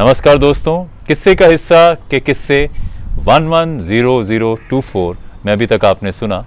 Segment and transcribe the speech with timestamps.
[0.00, 2.70] नमस्कार दोस्तों, किस्से का हिस्सा के किस्से
[3.26, 5.16] 110024
[5.46, 6.46] में अभी तक आपने सुना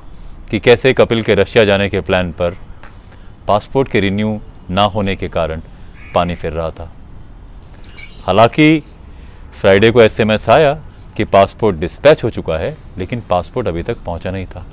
[0.52, 2.58] कि कैसे कपिल के रशिया जाने के प्लान पर
[3.48, 5.62] पासपोर्ट के रिन्यू ना होने के कारण
[6.16, 6.92] पानी फिर रहा था।
[8.26, 8.84] हालाँकि
[9.62, 10.74] फ्राइडे को एसएमएस आया
[11.18, 14.66] कि पासपोर्ट डिस्पैच हो चुका है, लेकिन पासपोर्ट अभी तक पहुँचा नहीं था।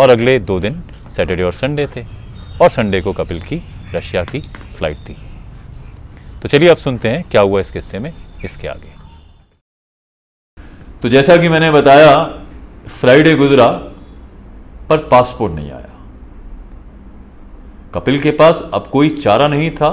[0.00, 2.04] और अगले दो दिन सैटरडे और संडे थे,
[2.62, 3.62] और संडे को कपिल की,
[3.94, 5.16] रशिया की फ़्लाइट थी।
[6.44, 8.12] तो चलिए अब सुनते हैं, क्या हुआ इस किस्से में,
[8.44, 8.92] इसके आगे।
[11.02, 12.24] तो जैसा कि मैंने बताया,
[12.90, 13.66] फ्राइडे गुजरा,
[14.88, 15.90] पर पासपोर्ट नहीं आया।
[17.94, 19.90] कपिल के पास अब कोई चारा नहीं था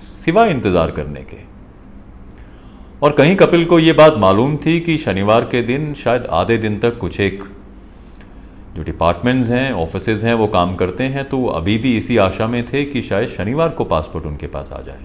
[0.00, 1.36] सिवा इंतज़ार करने के।
[3.02, 6.78] और कहीं कपिल को यह बात मालूम थी कि शनिवार के दिन, शायद आधे दिन
[6.78, 7.44] तक कुछ एक,
[8.74, 12.64] जो डिपार्टमेंट्स हैं ऑफिसेज हैं, वो काम करते हैं तो अभी भी इसी आशा में
[12.66, 15.04] थे कि शायद शनिवार को पासपोर्ट उनके पास आ जाए।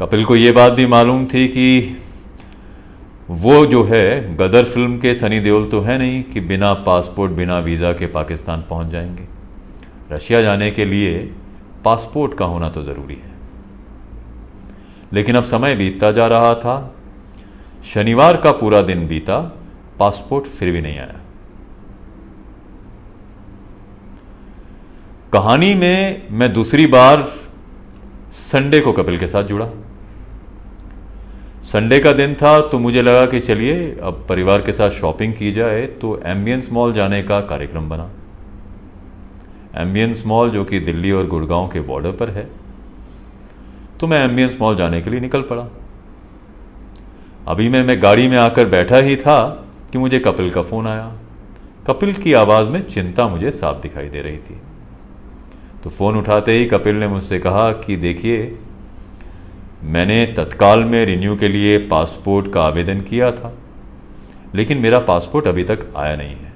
[0.00, 1.96] कपिल को ये बात भी मालूम थी कि
[3.30, 7.58] वो जो है, गदर फ़िल्म के सनी देओल तो है नहीं कि बिना पासपोर्ट, बिना
[7.58, 9.24] वीज़ा के पाकिस्तान पहुँच जाएँगे।
[10.14, 11.34] रशिया जाने के लिए
[11.84, 13.32] पासपोर्ट का होना तो ज़रूरी है।
[15.12, 16.94] लेकिन अब समय बीतता जा रहा था।
[17.84, 19.56] शनिवार का पूरा दिन बीता,
[19.98, 21.20] पासपोर्ट फिर भी नहीं आया।
[25.32, 27.32] कहानी में मैं दूसरी बार
[28.32, 29.68] संडे को कपिल के साथ जुड़ा।
[31.66, 35.50] संडे का दिन था तो मुझे लगा कि चलिए, अब परिवार के साथ शॉपिंग की
[35.52, 38.08] जाए तो एम्बियंस मॉल जाने का कार्यक्रम बना।
[39.76, 42.48] एम्बियंस मॉल जो कि दिल्ली और गुड़गांव के बॉर्डर पर है
[44.00, 45.66] तो मैं एम्बियंस मॉल जाने के लिए निकल पड़ा।
[47.48, 49.38] अभी मैं मैं गाड़ी में आकर बैठा ही था
[49.92, 51.12] कि मुझे कपिल का फ़ोन आया।
[51.86, 54.60] कपिल की आवाज़ में चिंता मुझे साफ़ दिखाई दे रही थी।
[55.82, 58.46] तो फ़ोन उठाते ही कपिल ने मुझसे कहा कि देखिए
[59.86, 63.52] मैंने तत्काल में रिन्यू के लिए पासपोर्ट का आवेदन किया था,
[64.54, 66.52] लेकिन मेरा पासपोर्ट अभी तक आया नहीं है।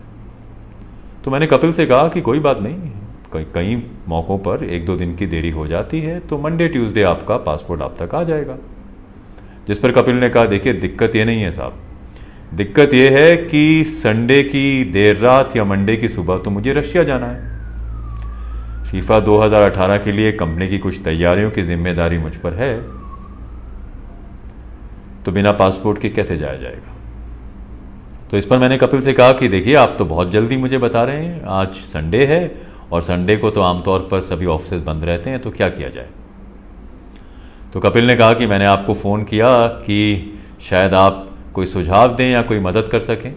[1.24, 2.91] तो मैंने कपिल से कहा कि कोई बात नहीं
[3.32, 3.76] कई कई
[4.08, 7.82] मौक़ों पर एक दो दिन की देरी हो जाती है तो मंडे ट्यूसडे आपका पासपोर्ट
[7.82, 8.56] आप तक आ जाएगा।
[9.68, 11.78] जिस पर कपिल ने कहा, देखिए, दिक्कत ये नहीं है साहब।
[12.54, 17.02] दिक्कत ये है कि संडे की देर रात या मंडे की सुबह तो मुझे रशिया
[17.04, 17.48] जाना है।
[18.84, 22.74] फीफा 2018 के लिए कंपनी की कुछ तैयारियों की ज़िम्मेदारी मुझ पर है
[25.25, 26.97] तो बिना पासपोर्ट के कैसे जाया जाएगा?
[28.31, 31.04] तो इस पर मैंने कपिल से कहा कि देखिए, आप तो बहुत जल्दी मुझे बता
[31.04, 32.60] रहे हैं, आज संडे है
[32.92, 36.09] और संडे को तो आमतौर पर सभी ऑफ़िस बंद रहते हैं तो क्या किया जाए?
[37.72, 42.30] तो कपिल ने कहा कि मैंने आपको फ़ोन किया कि शायद आप कोई सुझाव दें
[42.30, 43.32] या कोई मदद कर सकें।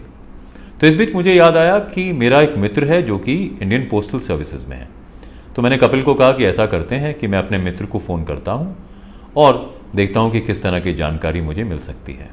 [0.80, 4.18] तो इस बीच मुझे याद आया कि मेरा एक मित्र है जो कि इंडियन पोस्टल
[4.18, 4.88] सर्विसेज़ में है।
[5.56, 8.24] तो मैंने कपिल को कहा कि ऐसा करते हैं कि मैं अपने मित्र को फ़ोन
[8.24, 8.76] करता हूँ
[9.36, 12.30] और देखता हूँ कि किस तरह की जानकारी मुझे मिल सकती है।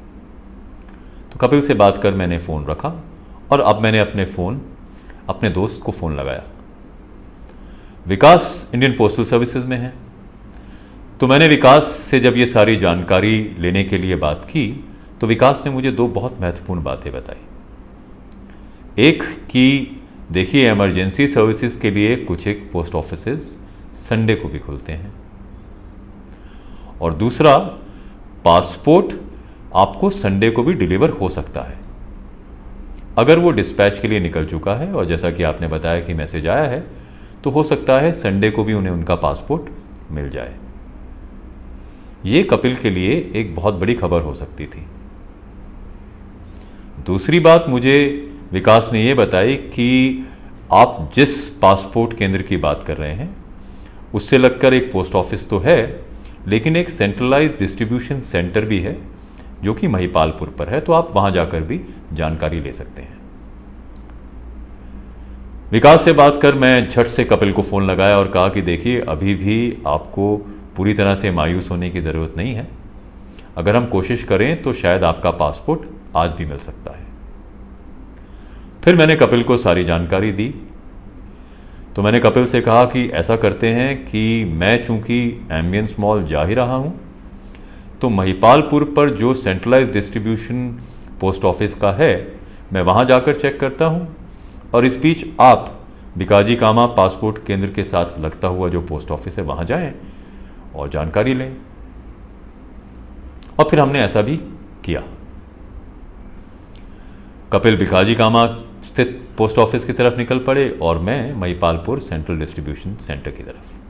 [1.32, 2.88] तो कपिल से बात कर मैंने फ़ोन रखा
[3.52, 4.60] और अब मैंने अपने फ़ोन,
[5.28, 6.42] अपने दोस्त को फ़ोन लगाया।
[8.06, 9.92] विकास इंडियन पोस्टल सर्विसेज़ में है।
[11.20, 14.84] तो मैंने विकास से जब ये सारी जानकारी लेने के लिए बात की
[15.20, 17.42] तो विकास ने मुझे दो बहुत महत्वपूर्ण बातें बताई।
[18.98, 20.00] एक कि
[20.32, 23.24] देखिए इमरजेंसी सर्विसेज़ के लिए कुछ एक पोस्ट ऑफ़िस
[24.08, 25.12] संडे को भी खुलते हैं।
[27.02, 27.56] और दूसरा,
[28.44, 29.12] पासपोर्ट
[29.74, 31.78] आपको संडे को भी डिलीवर हो सकता है।
[33.18, 36.46] अगर वो डिस्पैच के लिए निकल चुका है और जैसा कि आपने बताया कि मैसेज
[36.46, 36.84] आया है
[37.44, 40.54] तो हो सकता है संडे को भी उन्हें उनका पासपोर्ट मिल जाए।
[42.24, 44.86] ये कपिल के लिए एक बहुत बड़ी खबर हो सकती थी।
[47.06, 47.96] दूसरी बात मुझे
[48.52, 50.28] विकास ने यह बताई कि
[50.72, 53.34] आप जिस पासपोर्ट केंद्र की बात कर रहे हैं,
[54.14, 55.82] उससे लगकर एक पोस्ट ऑफ़िस तो है
[56.48, 58.96] लेकिन एक सेंट्रलाइज डिस्ट्रीब्यूशन सेंटर भी है,
[59.62, 61.80] जो कि महिपालपुर पर है तो आप वहाँ जाकर भी
[62.12, 63.20] जानकारी ले सकते हैं।
[65.72, 69.00] विकास से बात कर, मैं झट से कपिल को फ़ोन लगाया और कहा कि देखिए,
[69.00, 70.36] अभी भी आपको
[70.76, 72.66] पूरी तरह से मायूस होने की ज़रूरत नहीं है।
[73.56, 75.80] अगर हम कोशिश करें तो शायद आपका पासपोर्ट
[76.16, 77.06] आज भी मिल सकता है।
[78.84, 80.54] फिर मैंने कपिल को सारी जानकारी दी
[81.96, 86.44] तो मैंने कपिल से कहा कि ऐसा करते हैं कि मैं चूँकि एम्बियंस मॉल जा
[86.44, 87.00] ही रहा हूँ
[88.00, 90.80] तो महिपालपुर पर जो सेंट्रलाइज डिस्ट्रीब्यूशन
[91.20, 92.38] पोस्ट ऑफ़िस का है,
[92.72, 94.16] मैं वहाँ जाकर चेक करता हूँ
[94.74, 95.80] और इस बीच आप
[96.18, 99.94] बिकाजी कामा पासपोर्ट केंद्र के साथ लगता हुआ जो पोस्ट ऑफ़िस है वहाँ जाएँ
[100.74, 101.56] और जानकारी लें।
[103.58, 104.36] और फिर हमने ऐसा भी
[104.84, 105.02] किया।
[107.52, 108.46] कपिल बिकाजी कामा
[108.82, 113.80] स्थित पोस्ट ऑफ़िस की तरफ़ निकल पड़े और मैं महिपालपुर सेंट्रल डिस्ट्रीब्यूशन सेंटर की तरफ़।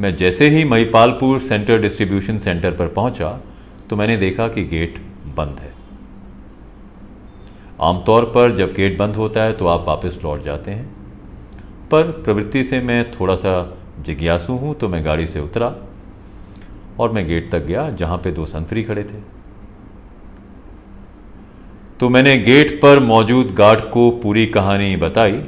[0.00, 3.38] मैं जैसे ही महिपालपुर सेंटर डिस्ट्रीब्यूशन सेंटर पर पहुँचा
[3.90, 4.98] तो मैंने देखा कि गेट
[5.36, 5.72] बंद है।
[7.80, 10.86] आमतौर पर जब गेट बंद होता है तो आप वापस लौट जाते हैं।
[11.90, 13.52] पर प्रवृत्ति से मैं थोड़ा सा
[14.00, 15.74] जिज्ञासु हूँ तो मैं गाड़ी से उतरा
[17.00, 19.41] और मैं गेट तक गया, जहाँ पे दो संतरी खड़े थे।
[22.02, 25.40] तो मैंने गेट पर मौजूद गार्ड को पूरी कहानी बताई।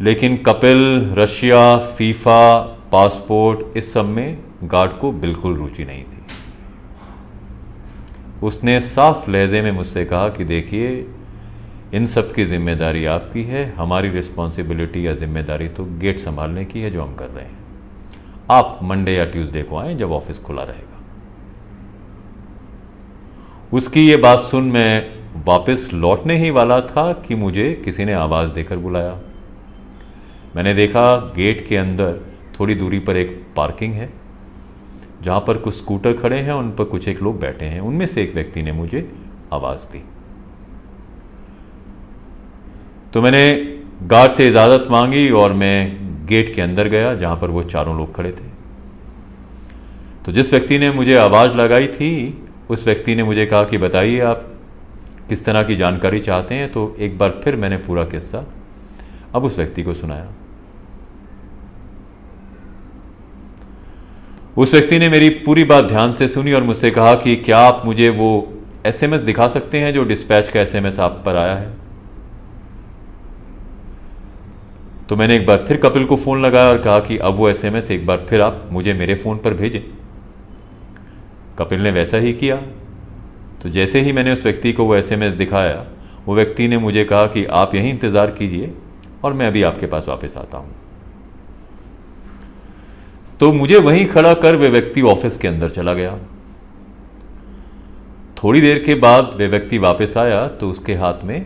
[0.00, 0.78] लेकिन कपिल,
[1.14, 2.58] रशिया, फीफा,
[2.92, 6.22] पासपोर्ट, इस सब में गार्ड को बिल्कुल रुचि नहीं थी।
[8.42, 11.06] उसने साफ़ लहजे में मुझसे कहा कि देखिए,
[11.94, 16.90] इन सब की ज़िम्मेदारी आपकी है, हमारी रिस्पॉन्सिबिलिटी या ज़िम्मेदारी तो गेट संभालने की है
[16.90, 17.58] जो हम कर रहे हैं।
[18.50, 20.95] आप मंडे या ट्यूसडे को आए जब ऑफ़िस खुला रहेगा।
[23.76, 28.52] उसकी ये बात सुन मैं वापस लौटने ही वाला था कि मुझे किसी ने आवाज़
[28.52, 29.18] देकर बुलाया।
[30.56, 32.20] मैंने देखा गेट के अंदर
[32.60, 34.08] थोड़ी दूरी पर एक पार्किंग है,
[35.22, 38.22] जहाँ पर कुछ स्कूटर खड़े हैं, उन पर कुछ एक लोग बैठे हैं। उनमें से
[38.22, 39.10] एक व्यक्ति ने मुझे
[39.52, 40.02] आवाज़ दी।
[43.12, 43.44] तो मैंने
[44.02, 48.14] गार्ड से इजाज़त मांगी और मैं गेट के अंदर गया, जहाँ पर वो चारों लोग
[48.14, 48.48] खड़े थे।
[50.24, 54.20] तो जिस व्यक्ति ने मुझे आवाज़ लगाई थी उस व्यक्ति ने मुझे कहा कि बताइए
[54.20, 54.52] आप
[55.28, 58.44] किस तरह की जानकारी चाहते हैं तो एक बार फिर मैंने पूरा किस्सा
[59.34, 60.32] अब उस व्यक्ति को सुनाया।
[64.56, 67.82] उस व्यक्ति ने मेरी पूरी बात ध्यान से सुनी और मुझसे कहा कि क्या आप
[67.84, 68.52] मुझे वो
[68.86, 71.74] एसएमएस दिखा सकते हैं जो डिस्पैच का एसएमएस आप पर आया है?
[75.08, 77.90] तो मैंने एक बार फिर कपिल को फ़ोन लगाया और कहा कि अब वो एसएमएस
[77.90, 79.95] एक बार फिर आप मुझे मेरे फ़ोन पर भेजें।
[81.58, 82.56] कपिल ने वैसा ही किया।
[83.62, 85.84] तो जैसे ही मैंने उस व्यक्ति को वो एसएमएस दिखाया,
[86.26, 88.72] वो व्यक्ति ने मुझे कहा कि आप यहीं इंतज़ार कीजिए
[89.24, 90.74] और मैं अभी आपके पास वापस आता हूँ।
[93.40, 96.18] तो मुझे वहीं खड़ा कर वे व्यक्ति ऑफ़िस के अंदर चला गया।
[98.36, 101.36] थोड़ी देर के बाद वे व्यक्ति वापस आया तो उसके हाथ में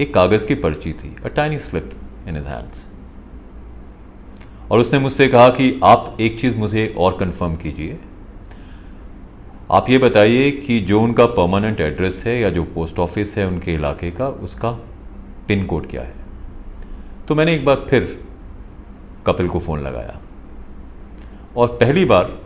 [0.00, 1.90] एक कागज़ की पर्ची थी a tiny slip
[2.28, 2.88] in his hands
[4.70, 7.98] और उसने मुझसे कहा कि आप एक चीज़ मुझे और कंफर्म कीजिए।
[9.72, 13.74] आप ये बताइए कि जो उनका परमानेंट एड्रेस है या जो पोस्ट ऑफ़िस है उनके
[13.74, 14.70] इलाके का, उसका
[15.48, 16.14] पिन कोड क्या है?
[17.28, 18.24] तो मैंने एक बार फिर
[19.26, 20.20] कपिल को फ़ोन लगाया।
[21.56, 22.38] और पहली बार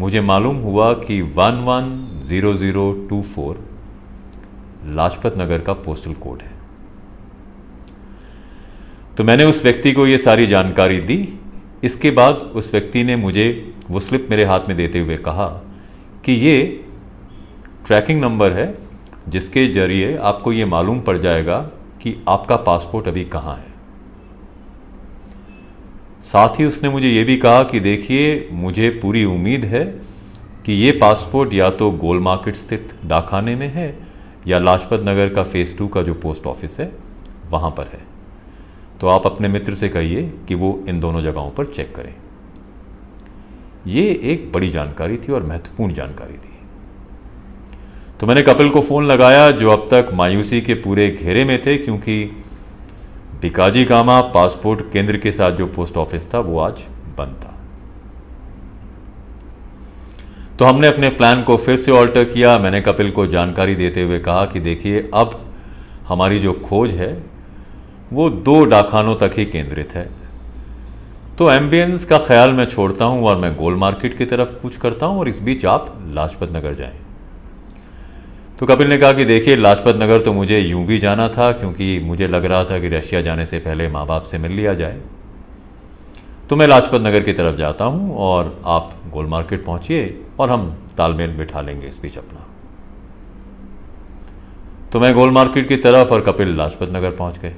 [0.00, 3.64] मुझे मालूम हुआ कि one one zero zero two four
[4.86, 6.52] Lajpat Nagar का पोस्टल कोड है।
[9.16, 11.38] तो मैंने उस व्यक्ति को ये सारी जानकारी दी।
[11.84, 15.68] इसके बाद उस व्यक्ति ने मुझे वो स्लिप मेरे हाथ में देते हुए कहा
[16.24, 16.84] कि ये
[17.86, 18.74] ट्रैकिंग नंबर है,
[19.28, 21.58] जिसके ज़रिए आपको ये मालूम पड़ जाएगा
[22.02, 23.70] कि आपका पासपोर्ट अभी कहाँ है।
[26.22, 29.84] साथ ही उसने मुझे ये भी कहा कि देखिए, मुझे पूरी उम्मीद है
[30.66, 33.98] कि ये पासपोर्ट या तो गोल मार्केट स्थित डाकखाने में है,
[34.46, 36.92] या लाजपत नगर का फ़ेज़ टू का जो पोस्ट ऑफ़िस है,
[37.50, 38.00] वहाँ पर है।
[39.00, 42.14] तो आप अपने मित्र से कहिए कि वो इन दोनों जगहों पर चेक करें।
[43.86, 46.52] ये एक बड़ी जानकारी थी और महत्वपूर्ण जानकारी थी।
[48.20, 51.78] तो मैंने कपिल को फ़ोन लगाया, जो अब तक मायूसी के पूरे घेरे में थे,
[51.78, 52.24] क्योंकि
[53.40, 56.84] बिकाजी कामा पासपोर्ट केंद्र के साथ जो पोस्ट ऑफ़िस था, वो आज
[57.18, 57.58] बंद था।
[60.58, 64.18] तो हमने अपने प्लान को फिर से ऑल्टर किया। मैंने कपिल को जानकारी देते हुए
[64.18, 65.52] कहा कि देखिए, अब
[66.08, 67.22] हमारी जो खोज है,
[68.12, 70.21] वो दो डाखानों तक ही केंद्रित है।
[71.42, 75.06] तो एम्बियंस का ख्याल मैं छोड़ता हूँ और मैं गोल मार्केट की तरफ़ कुछ करता
[75.06, 76.98] हूँ और इस बीच आप लाजपत नगर जाएँ।
[78.58, 81.98] तो कपिल ने कहा कि देखिए, लाजपत नगर तो मुझे यूँ भी जाना था क्योंकि
[82.00, 85.00] मुझे लग रहा था कि रशिया जाने से पहले माँ बाप से मिल लिया जाए।
[86.50, 90.70] तो मैं लाजपत नगर की तरफ़ जाता हूँ और आप गोल मार्केट पहुंचिए और हम
[90.98, 92.46] तालमेल बिठा लेंगे इस बीच अपना।
[94.92, 97.54] तो मैं गोल मार्केट की तरफ़ और कपिल लाजपत नगर पहुँच गए।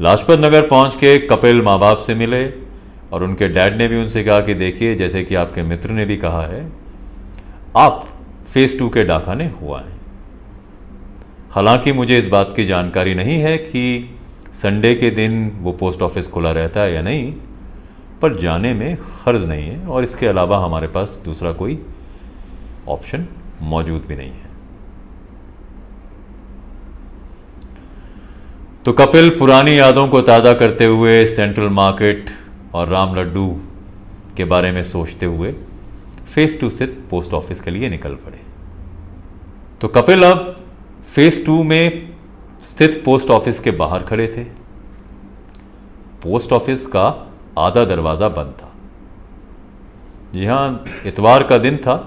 [0.00, 2.44] लाजपत नगर पहुँच के कपिल माँ बाप से मिले
[3.12, 6.16] और उनके डैड ने भी उनसे कहा कि देखिए, जैसे कि आपके मित्र ने भी
[6.16, 6.60] कहा है,
[7.76, 8.06] आप
[8.52, 9.96] फ़ेज़ टू के डाकाने हुआ है।
[11.50, 14.16] हालाँकि मुझे इस बात की जानकारी नहीं है कि
[14.54, 17.32] संडे के दिन वो पोस्ट ऑफ़िस खुला रहता है या नहीं,
[18.22, 21.78] पर जाने में हर्ज नहीं है और इसके अलावा हमारे पास दूसरा कोई
[22.88, 23.26] ऑप्शन
[23.62, 24.47] मौजूद भी नहीं है।
[28.88, 32.30] तो कपिल पुरानी यादों को ताज़ा करते हुए सेंट्रल मार्केट
[32.74, 33.44] और राम लड्डू
[34.36, 35.52] के बारे में सोचते हुए
[36.34, 38.40] फ़ेज़ टू स्थित पोस्ट ऑफ़िस के लिए निकल पड़े।
[39.80, 40.40] तो कपिल अब
[41.04, 42.16] फ़ेज़ टू में
[42.62, 44.44] स्थित पोस्ट ऑफ़िस के बाहर खड़े थे।
[46.22, 47.06] पोस्ट ऑफ़िस का
[47.58, 48.72] आधा दरवाज़ा बंद था।
[50.32, 52.00] जी हाँ इतवार का दिन था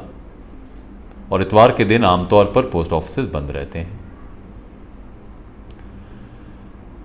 [1.31, 4.00] और इतवार के दिन आमतौर पर पोस्ट ऑफ़िस बंद रहते हैं।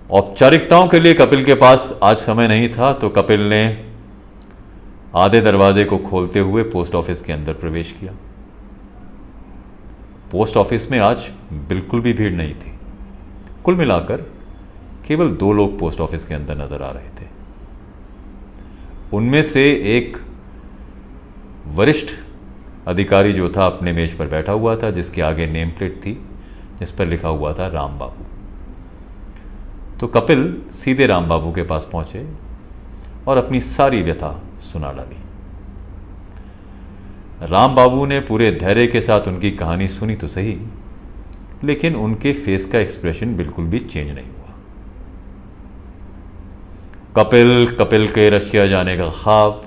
[0.09, 3.63] औपचारिकताओं के लिए कपिल के पास आज समय नहीं था तो कपिल ने
[5.15, 8.13] आधे दरवाजे को खोलते हुए पोस्ट ऑफ़िस के अंदर प्रवेश किया।
[10.31, 11.29] पोस्ट ऑफ़िस में आज
[11.69, 12.71] बिल्कुल भी भीड़ नहीं थी।
[13.63, 14.21] कुल मिलाकर
[15.07, 17.27] केवल दो लोग पोस्ट ऑफ़िस के अंदर नज़र आ रहे थे।
[19.13, 19.65] उनमें से
[19.97, 20.17] एक
[21.67, 22.15] वरिष्ठ
[22.87, 26.13] अधिकारी जो था, अपने मेज पर बैठा हुआ था, जिसके आगे नेम प्लेट थी,
[26.79, 28.36] जिस पर लिखा हुआ था, राम बाबू।
[29.99, 32.25] तो कपिल सीधे राम बाबू के पास पहुँचे
[33.27, 34.29] और अपनी सारी व्यथा
[34.63, 35.17] सुना डाली।
[37.47, 40.57] राम बाबू ने पूरे धैर्य के साथ उनकी कहानी सुनी तो सही,
[41.63, 44.53] लेकिन उनके फेस का एक्सप्रेशन बिल्कुल भी चेंज नहीं हुआ।
[47.15, 49.63] कपिल कपिल के रशिया जाने का ख्वाब,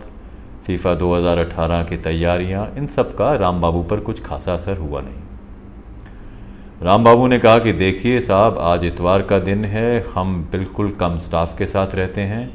[0.67, 5.23] फीफा 2018 की तैयारियाँ, इन सब का राम बाबू पर कुछ खासा असर हुआ नहीं।
[6.81, 11.17] राम बाबू ने कहा कि देखिए साहब, आज इतवार का दिन है, हम बिल्कुल कम
[11.19, 12.53] स्टाफ के साथ रहते हैं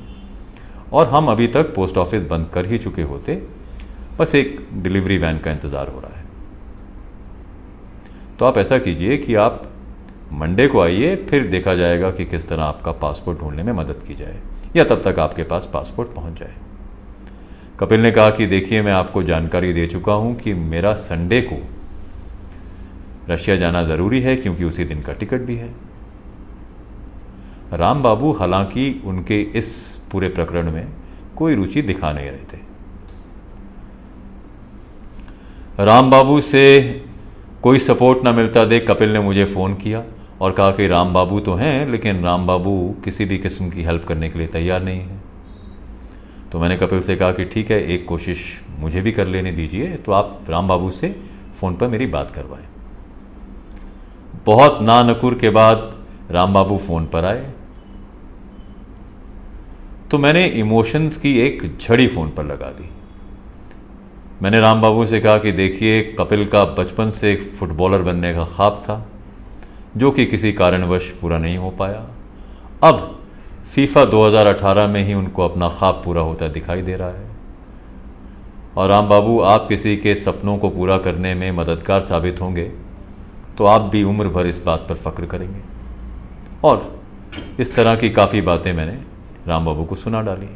[0.91, 3.35] और हम अभी तक पोस्ट ऑफ़िस बंद कर ही चुके होते,
[4.19, 6.23] बस एक डिलीवरी वैन का इंतज़ार हो रहा है।
[8.39, 9.61] तो आप ऐसा कीजिए कि आप
[10.33, 14.15] मंडे को आइए, फिर देखा जाएगा कि किस तरह आपका पासपोर्ट ढूँढने में मदद की
[14.15, 14.39] जाए,
[14.75, 16.55] या तब तक आपके पास पासपोर्ट पहुँच जाए।
[17.79, 21.63] कपिल ने कहा कि देखिए, मैं आपको जानकारी दे चुका हूँ कि मेरा संडे को
[23.29, 25.69] रशिया जाना ज़रूरी है क्योंकि उसी दिन का टिकट भी है।
[27.73, 29.73] राम बाबू हालाँकि उनके इस
[30.11, 30.87] पूरे प्रकरण में
[31.37, 32.57] कोई रुचि दिखा नहीं रहे थे।
[35.79, 36.63] राम बाबू से
[37.63, 40.03] कोई सपोर्ट ना मिलता देख कपिल ने मुझे फ़ोन किया
[40.41, 44.05] और कहा कि राम बाबू तो हैं, लेकिन राम बाबू किसी भी किस्म की हेल्प
[44.07, 45.19] करने के लिए तैयार नहीं है।
[46.51, 49.95] तो मैंने कपिल से कहा कि ठीक है, एक कोशिश मुझे भी कर लेने दीजिए
[49.95, 51.15] तो आप राम बाबू से
[51.59, 52.65] फ़ोन पर मेरी बात करवाएँ।
[54.45, 55.95] बहुत ना नकुर के बाद
[56.31, 57.51] राम बाबू फ़ोन पर आए।
[60.11, 62.89] तो मैंने इमोशंस की एक झड़ी फ़ोन पर लगा दी।
[64.41, 68.43] मैंने राम बाबू से कहा कि देखिए, कपिल का बचपन से एक फुटबॉलर बनने का
[68.43, 69.07] ख्वाब था,
[69.97, 72.07] जो कि किसी कारणवश पूरा नहीं हो पाया।
[72.83, 73.19] अब
[73.75, 77.27] फीफा 2018 में ही उनको अपना ख्वाब पूरा होता दिखाई दे रहा है।
[78.77, 82.84] और राम बाबू, आप किसी के सपनों को पूरा करने में मददगार साबित होंगे।
[83.57, 85.61] तो आप भी उम्र भर इस बात पर फक्र करेंगे।
[86.63, 86.99] और
[87.59, 88.97] इस तरह की काफ़ी बातें मैंने
[89.47, 90.47] राम बाबू को सुना डाली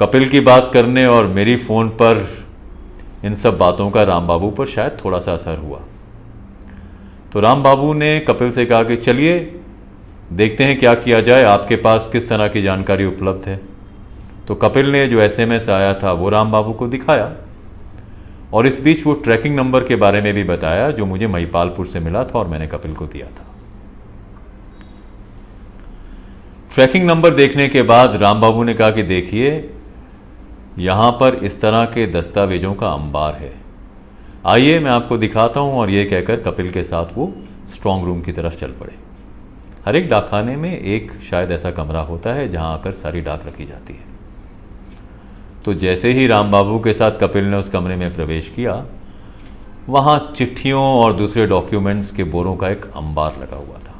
[0.00, 2.26] कपिल की बात करने और मेरी फ़ोन पर
[3.24, 5.80] इन सब बातों का राम बाबू पर शायद थोड़ा सा असर हुआ।
[7.32, 9.38] तो राम बाबू ने कपिल से कहा कि चलिए,
[10.32, 13.60] देखते हैं क्या किया जाए, आपके पास किस तरह की जानकारी उपलब्ध है।
[14.48, 17.32] तो कपिल ने जो एसएमएस आया था, वो राम बाबू को दिखाया।
[18.52, 22.00] और इस बीच वो ट्रैकिंग नंबर के बारे में भी बताया, जो मुझे महिपालपुर से
[22.00, 23.44] मिला था और मैंने कपिल को दिया था।
[26.74, 29.70] ट्रैकिंग नंबर देखने के बाद राम बाबू ने कहा कि देखिए,
[30.78, 33.52] यहाँ पर इस तरह के दस्तावेजों का अंबार है।
[34.46, 37.32] आइए, मैं आपको दिखाता हूँ और ये कहकर कपिल के साथ वो
[37.68, 38.94] स्ट्रांग रूम की तरफ़ चल पड़े।
[39.86, 43.64] हर एक डाकखाने में एक शायद ऐसा कमरा होता है जहाँ आकर सारी डाक रखी
[43.64, 44.15] जाती है।
[45.66, 48.74] तो जैसे ही राम बाबू के साथ कपिल ने उस कमरे में प्रवेश किया,
[49.88, 53.94] वहाँ चिट्ठियों और दूसरे डॉक्यूमेंट्स के बोरों का एक अंबार लगा हुआ था।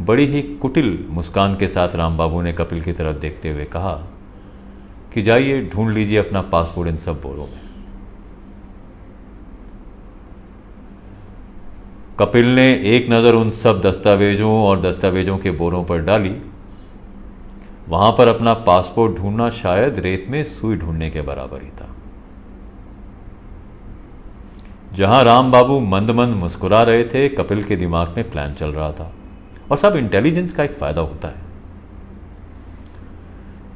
[0.00, 3.92] बड़ी ही कुटिल मुस्कान के साथ राम बाबू ने कपिल की तरफ़ देखते हुए कहा
[5.14, 7.60] कि जाइए, ढूंढ लीजिए अपना पासपोर्ट इन सब बोरों में।
[12.20, 16.34] कपिल ने एक नज़र उन सब दस्तावेजों और दस्तावेजों के बोरों पर डाली
[17.88, 21.88] वहाँ पर अपना पासपोर्ट ढूंढना शायद रेत में सुई ढूँढने के बराबर ही था।
[24.94, 28.90] जहाँ राम बाबू मंद मंद मुस्कुरा रहे थे, कपिल के दिमाग में प्लान चल रहा
[28.92, 29.12] था
[29.70, 31.50] और सब इंटेलिजेंस का एक फ़ायदा होता है।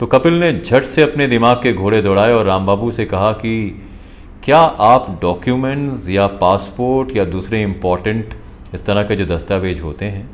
[0.00, 3.32] तो कपिल ने झट से अपने दिमाग के घोड़े दौड़ाए और राम बाबू से कहा
[3.34, 3.54] कि
[4.44, 8.34] क्या आप डॉक्यूमेंट्स या पासपोर्ट या दूसरे इंपॉर्टेंट
[8.74, 10.28] इस तरह के जो दस्तावेज़ होते हैं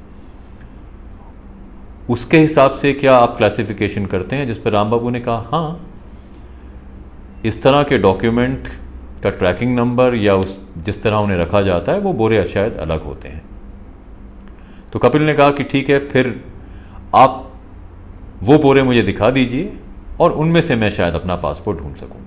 [2.12, 4.47] उसके हिसाब से क्या आप क्लासिफिकेशन करते हैं?
[4.47, 5.88] जिस पर राम बाबू ने कहा हाँ।
[7.45, 8.69] इस तरह के डॉक्यूमेंट
[9.23, 13.04] का ट्रैकिंग नंबर या उस, जिस तरह उन्हें रखा जाता है, वो बोरे शायद अलग
[13.04, 13.42] होते हैं।
[14.92, 16.45] तो कपिल ने कहा कि ठीक है, फिर
[17.14, 17.52] आप
[18.42, 19.73] वो बोरे मुझे दिखा दीजिए
[20.21, 22.21] और उनमें से मैं शायद अपना पासपोर्ट ढूंढ सकूँ।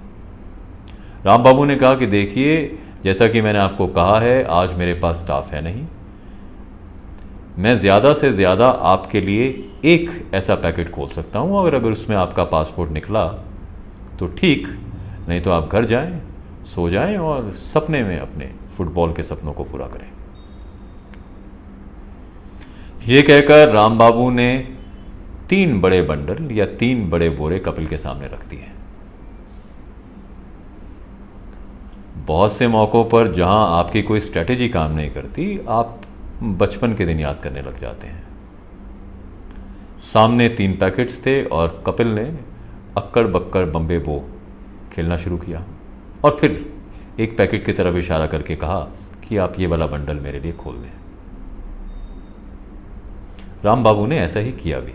[1.25, 5.15] राम बाबू ने कहा कि देखिए, जैसा कि मैंने आपको कहा है, आज मेरे पास
[5.15, 5.85] स्टाफ है नहीं।
[7.57, 9.47] मैं ज़्यादा से ज़्यादा आपके लिए
[9.85, 13.25] एक ऐसा पैकेट खोल सकता हूँ अगर अगर उसमें आपका पासपोर्ट निकला
[14.19, 14.67] तो ठीक,
[15.27, 16.21] नहीं तो आप घर जाएँ,
[16.65, 20.09] सो जाएँ और सपने में अपने फुटबॉल के सपनों को पूरा करें।
[23.07, 24.55] ये कहकर राम बाबू ने
[25.49, 28.67] तीन बड़े बंडल या तीन बड़े बोरे कपिल के सामने रख दिए।
[32.17, 36.01] बहुत से मौक़ों पर जहाँ आपकी कोई स्ट्रेटेजी काम नहीं करती, आप
[36.43, 38.23] बचपन के दिन याद करने लग जाते हैं।
[39.99, 42.23] सामने तीन पैकेट्स थे और कपिल ने
[42.97, 44.29] अक्कड़ बक्कड़ बम्बे बो
[44.93, 45.63] खेलना शुरू किया
[46.25, 46.73] और फिर
[47.19, 48.79] एक पैकेट की तरफ़ इशारा करके कहा
[49.27, 50.91] कि आप ये वाला बंडल मेरे लिए खोल दें।
[53.65, 54.93] राम बाबू ने ऐसा ही किया भी।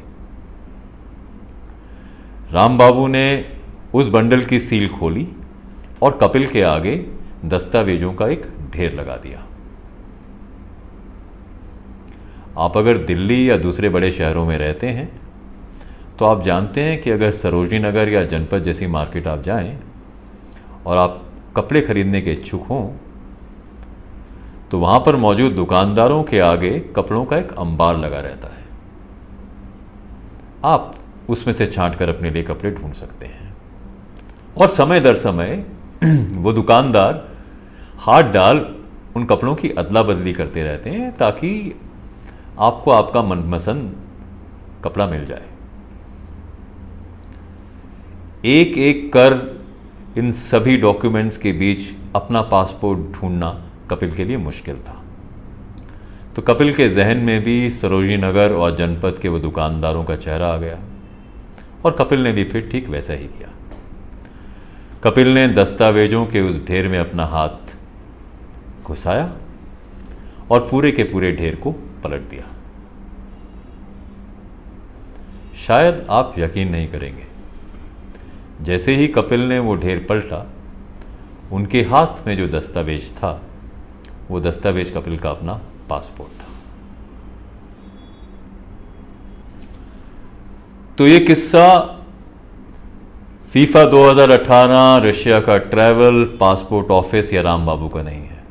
[2.52, 3.56] राम बाबू ने
[3.94, 5.28] उस बंडल की सील खोली
[6.02, 7.06] और कपिल के आगे
[7.44, 9.46] दस्तावेजों का एक ढेर लगा दिया।
[12.58, 15.20] आप अगर दिल्ली या दूसरे बड़े शहरों में रहते हैं
[16.18, 19.80] तो आप जानते हैं कि अगर सरोजनी नगर या जनपद जैसी मार्केट आप जाएँ
[20.86, 21.22] और आप
[21.56, 22.90] कपड़े खरीदने के इच्छुक हों
[24.70, 28.64] तो वहाँ पर मौजूद दुकानदारों के आगे कपड़ों का एक अंबार लगा रहता है।
[30.64, 30.94] आप
[31.28, 33.56] उसमें से छांट कर अपने लिए कपड़े ढूंढ सकते हैं।
[34.56, 35.64] और समय दर समय
[36.32, 37.28] वो दुकानदार
[37.98, 38.74] हाथ डाल
[39.16, 41.80] उन कपड़ों की अदला बदली करते रहते हैं ताकि
[42.58, 43.94] आपको आपका मनपसंद
[44.84, 45.48] कपड़ा मिल जाए।
[48.44, 49.34] एक एक कर
[50.18, 51.80] इन सभी डॉक्यूमेंट्स के बीच
[52.16, 53.50] अपना पासपोर्ट ढूंढना
[53.90, 55.02] कपिल के लिए मुश्किल था।
[56.36, 60.46] तो कपिल के जहन में भी सरोजनी नगर और जनपद के वो दुकानदारों का चेहरा
[60.46, 60.78] आ गया
[61.84, 63.48] और कपिल ने भी फिर ठीक वैसा ही किया।
[65.04, 67.76] कपिल ने दस्तावेजों के उस ढेर में अपना हाथ
[68.84, 69.32] घुसाया
[70.50, 72.44] और पूरे के पूरे ढेर को पलट दिया।
[75.54, 77.26] शायद आप यकीन नहीं करेंगे।
[78.62, 80.52] जैसे ही कपिल ने वो ढेर पलटा,
[81.52, 83.42] उनके हाथ में जो दस्तावेज़ था,
[84.28, 86.46] वो दस्तावेज़ कपिल का अपना पासपोर्ट था।
[90.98, 91.96] तो ये किस्सा
[93.52, 98.44] फीफा 2018 रशिया का ट्रैवल पासपोर्ट ऑफ़िस या राम बाबू का नहीं है।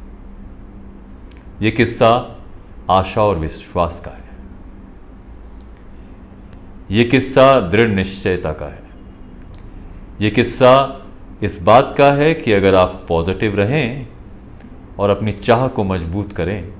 [1.62, 2.39] ये किस्सा
[2.90, 4.28] आशा और विश्वास का है।
[6.92, 8.84] ये किस्सा दृढ़ निश्चयता का है।
[10.22, 10.72] ये किस्सा
[11.44, 14.08] इस बात का है कि अगर आप पॉजिटिव रहें
[15.00, 16.74] और अपनी चाह को मज़बूत करें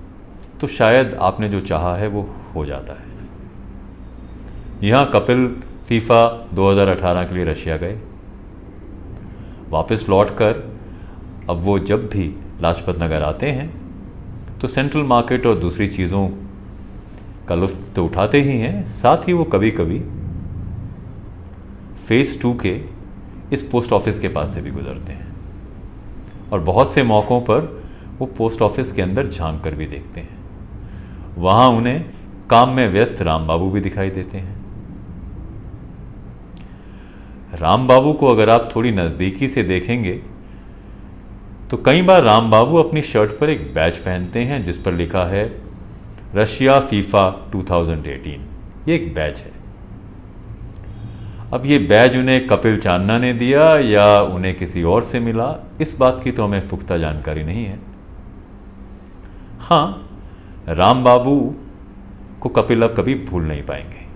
[0.62, 2.22] तो शायद आपने जो चाहा है वो
[2.56, 3.08] हो जाता है।
[4.84, 5.48] यहाँ कपिल
[5.88, 8.00] फीफा 2018 के लिए रशिया गए।
[9.70, 10.58] वापस लौटकर
[11.50, 12.28] अब वो जब भी
[12.62, 13.68] लाजपत नगर आते हैं
[14.62, 16.28] तो सेंट्रल मार्केट और दूसरी चीज़ों
[17.48, 20.00] का लुत्फ तो उठाते ही हैं, साथ ही वो कभी कभी
[22.08, 22.80] फ़ेज़ टू के
[23.54, 25.28] इस पोस्ट ऑफ़िस के पास से भी गुजरते हैं।
[26.52, 27.62] और बहुत से मौक़ों पर
[28.20, 30.38] वो पोस्ट ऑफ़िस के अंदर झाँक कर भी देखते हैं।
[31.38, 32.04] वहाँ उन्हें
[32.50, 34.58] काम में व्यस्त राम बाबू भी दिखाई देते हैं।
[37.54, 40.22] राम बाबू को अगर आप थोड़ी नज़दीकी से देखेंगे
[41.70, 45.24] तो कई बार राम बाबू अपनी शर्ट पर एक बैच पहनते हैं, जिस पर लिखा
[45.26, 45.46] है,
[46.36, 49.52] रशिया फीफा 2018 ये एक बैच है।
[51.54, 55.96] अब ये बैज उन्हें कपिल चांदना ने दिया या उन्हें किसी और से मिला, इस
[55.98, 57.80] बात की तो हमें पुख्ता जानकारी नहीं है।
[59.60, 60.10] हाँ
[60.68, 61.56] राम बाबू
[62.42, 64.08] को कपिल अब कभी भूल नहीं पाएँगे।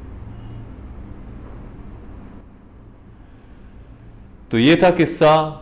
[4.51, 5.59] तो ये था किस्सा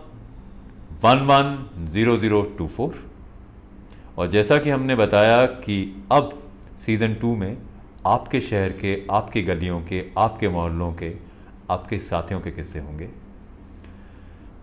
[1.04, 3.12] one one zero zero two four
[4.18, 6.38] और जैसा कि हमने बताया कि अब
[6.78, 7.58] सीज़न टू में
[8.08, 11.14] आपके शहर के, आपकी गलियों के, आपके मोहल्लों के,
[11.72, 13.10] आपके साथियों के किस्से होंगे।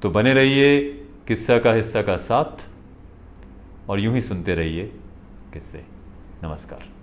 [0.03, 0.79] तो बने रहिए
[1.29, 2.67] किस्सा का हिस्सा का साथ
[3.91, 4.85] और यूँ ही सुनते रहिए
[5.53, 5.85] किस्से।
[6.45, 6.98] नमस्कार।